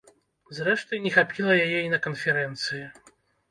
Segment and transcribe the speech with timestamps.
[0.59, 2.83] Зрэшты, не хапіла яе і на канферэнцыі.